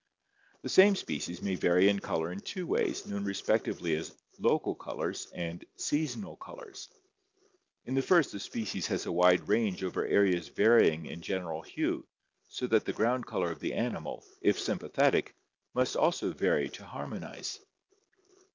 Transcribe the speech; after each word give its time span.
The 0.63 0.69
same 0.69 0.95
species 0.95 1.43
may 1.43 1.53
vary 1.53 1.87
in 1.87 1.99
color 1.99 2.31
in 2.31 2.39
two 2.39 2.65
ways, 2.65 3.05
known 3.05 3.23
re 3.23 3.35
spectively 3.35 3.95
as 3.95 4.11
local 4.39 4.73
colors 4.73 5.27
and 5.35 5.63
seasonal 5.77 6.37
colors. 6.37 6.89
In 7.85 7.93
the 7.93 8.01
first 8.01 8.31
the 8.31 8.39
species 8.39 8.87
has 8.87 9.05
a 9.05 9.11
wide 9.11 9.47
range 9.47 9.83
over 9.83 10.03
areas 10.03 10.47
varying 10.47 11.05
in 11.05 11.21
general 11.21 11.61
hue, 11.61 12.03
so 12.47 12.65
that 12.65 12.85
the 12.85 12.93
ground 12.93 13.27
color 13.27 13.51
of 13.51 13.59
the 13.59 13.75
animal, 13.75 14.25
if 14.41 14.59
sympathetic, 14.59 15.35
must 15.75 15.95
also 15.95 16.33
vary 16.33 16.67
to 16.69 16.83
har 16.83 17.05
monize. 17.05 17.59